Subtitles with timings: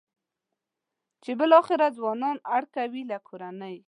[1.23, 3.75] چې بالاخره ځوانان اړ کوي له کورنۍ.